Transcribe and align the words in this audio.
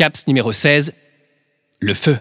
CAPS 0.00 0.26
numéro 0.28 0.50
16, 0.50 0.94
le 1.78 1.92
feu. 1.92 2.16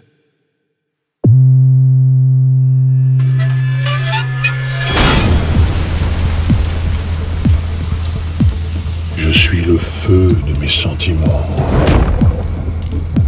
Je 9.17 9.29
suis 9.29 9.61
le 9.61 9.77
feu 9.77 10.27
de 10.27 10.59
mes 10.59 10.67
sentiments. 10.67 11.47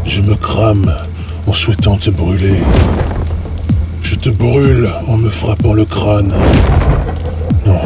Je 0.06 0.20
me 0.20 0.36
crame 0.36 0.98
en 1.48 1.54
souhaitant 1.54 1.96
te 1.96 2.10
brûler. 2.10 2.60
Je 4.04 4.16
te 4.16 4.28
brûle 4.28 4.90
en 5.08 5.16
me 5.16 5.30
frappant 5.30 5.72
le 5.72 5.86
crâne. 5.86 6.34
Non, 7.66 7.80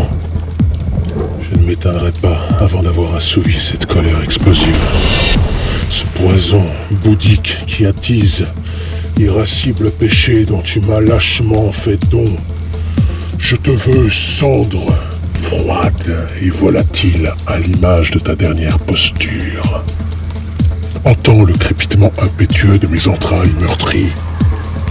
je 1.43 1.59
ne 1.59 1.63
m'éteindrai 1.67 2.11
pas 2.23 2.39
avant 2.59 2.81
d'avoir 2.81 3.13
assouvi 3.17 3.59
cette 3.59 3.85
colère 3.85 4.23
explosive. 4.23 5.14
Bouddhique 7.03 7.57
qui 7.65 7.85
attise 7.85 8.45
l'irascible 9.17 9.89
péché 9.89 10.45
dont 10.45 10.61
tu 10.61 10.79
m'as 10.81 10.99
lâchement 10.99 11.71
fait 11.71 11.97
don. 12.09 12.25
Je 13.39 13.55
te 13.55 13.71
veux 13.71 14.11
cendre, 14.11 14.85
froide 15.43 16.27
et 16.41 16.49
volatile 16.49 17.31
à 17.47 17.57
l'image 17.57 18.11
de 18.11 18.19
ta 18.19 18.35
dernière 18.35 18.77
posture. 18.79 19.83
Entends 21.03 21.43
le 21.43 21.53
crépitement 21.53 22.11
impétueux 22.19 22.77
de 22.77 22.87
mes 22.87 23.07
entrailles 23.07 23.53
meurtries. 23.59 24.11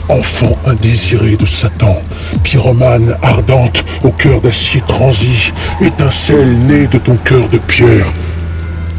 Enfant 0.09 0.59
indésiré 0.67 1.37
de 1.37 1.47
Satan, 1.47 2.03
pyromane 2.43 3.17
ardente 3.23 3.85
au 4.03 4.11
cœur 4.11 4.41
d'acier 4.41 4.81
transi, 4.89 5.53
étincelle 5.81 6.59
née 6.59 6.89
de 6.89 6.99
ton 6.99 7.17
cœur 7.17 7.49
de 7.49 7.59
pierre. 7.59 8.07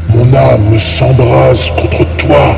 Mon 0.10 0.34
âme 0.34 0.80
s'embrase 0.80 1.70
contre 1.72 2.06
toi. 2.18 2.56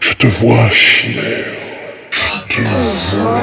Je 0.00 0.12
te 0.14 0.26
vois, 0.26 0.70
chimère. 0.70 1.44
Je 2.10 2.54
te 2.54 2.60
vois. 3.16 3.40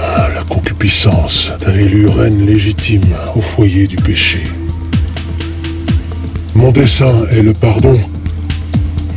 Ah, 0.00 0.28
La 0.34 0.42
concupiscence 0.42 1.52
t'a 1.58 1.72
élu 1.72 2.06
reine 2.08 2.44
légitime 2.46 3.02
au 3.36 3.40
foyer 3.40 3.86
du 3.86 3.96
péché. 3.96 4.42
Mon 6.54 6.70
dessein 6.70 7.26
est 7.32 7.42
le 7.42 7.52
pardon, 7.52 7.98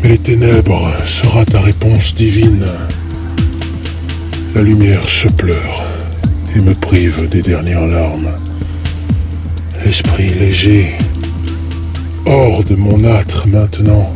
les 0.04 0.18
ténèbres 0.18 0.92
sera 1.06 1.46
ta 1.46 1.60
réponse 1.60 2.16
divine. 2.16 2.66
La 4.56 4.62
lumière 4.62 5.08
se 5.08 5.28
pleure 5.28 5.84
et 6.56 6.60
me 6.60 6.74
prive 6.74 7.30
des 7.30 7.42
dernières 7.42 7.88
larmes. 7.88 8.30
L'esprit 9.86 10.30
léger, 10.30 10.98
hors 12.26 12.64
de 12.64 12.76
mon 12.76 13.04
âtre 13.06 13.48
maintenant, 13.48 14.14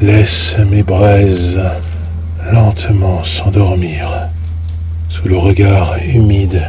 laisse 0.00 0.54
mes 0.70 0.82
braises 0.82 1.60
lentement 2.52 3.24
s'endormir 3.24 4.28
sous 5.08 5.28
le 5.28 5.38
regard 5.38 5.96
humide 6.04 6.62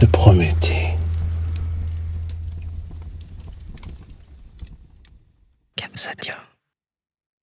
de 0.00 0.06
Prométhée. 0.06 0.90